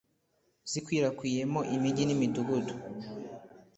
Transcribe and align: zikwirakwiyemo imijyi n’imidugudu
zikwirakwiyemo 0.71 1.59
imijyi 1.75 2.03
n’imidugudu 2.05 2.73